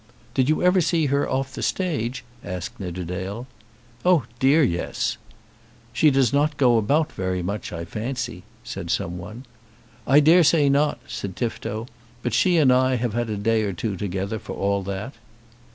"Did 0.33 0.49
you 0.49 0.63
ever 0.63 0.81
see 0.81 1.05
her 1.13 1.29
off 1.29 1.53
the 1.53 1.61
stage?" 1.61 2.23
asked 2.43 2.79
Nidderdale. 2.79 3.45
"Oh 4.03 4.25
dear 4.39 4.63
yes." 4.63 5.17
"She 5.93 6.09
does 6.09 6.33
not 6.33 6.57
go 6.57 6.79
about 6.79 7.11
very 7.13 7.43
much, 7.43 7.71
I 7.71 7.85
fancy," 7.85 8.41
said 8.63 8.89
someone. 8.89 9.45
"I 10.07 10.19
dare 10.19 10.43
say 10.43 10.69
not," 10.69 10.97
said 11.07 11.35
Tifto. 11.35 11.85
"But 12.23 12.33
she 12.33 12.57
and 12.57 12.73
I 12.73 12.95
have 12.95 13.13
had 13.13 13.29
a 13.29 13.37
day 13.37 13.61
or 13.61 13.73
two 13.73 13.95
together, 13.95 14.39
for 14.39 14.53
all 14.55 14.81
that." 14.85 15.13